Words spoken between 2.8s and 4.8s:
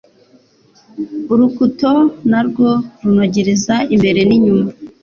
runogereza imbere n'inyuma,